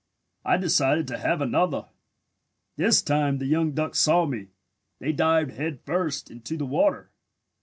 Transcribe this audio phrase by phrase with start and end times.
[0.43, 1.89] I decided to have another.
[2.75, 4.47] This time the young ducks saw me.
[4.97, 7.11] They dived head first into the water.